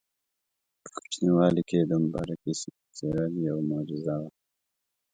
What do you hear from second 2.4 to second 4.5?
سینې څیرل یوه معجزه وه.